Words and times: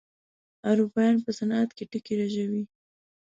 اروپايان 0.71 1.15
په 1.25 1.31
صنعت 1.37 1.69
کې 1.77 1.83
ټکي 1.91 2.13
رژوي. 2.21 2.63